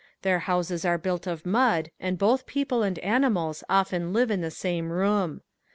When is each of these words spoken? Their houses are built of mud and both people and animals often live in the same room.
Their 0.23 0.39
houses 0.49 0.83
are 0.83 0.97
built 0.97 1.27
of 1.27 1.45
mud 1.45 1.91
and 1.99 2.17
both 2.17 2.47
people 2.47 2.81
and 2.81 2.97
animals 3.05 3.63
often 3.69 4.13
live 4.13 4.31
in 4.31 4.41
the 4.41 4.49
same 4.49 4.91
room. 4.91 5.41